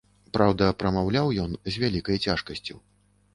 Праўда, 0.35 0.69
прамаўляў 0.79 1.29
ён 1.43 1.51
з 1.75 1.83
вялікай 1.85 2.17
цяжкасцю. 2.31 2.81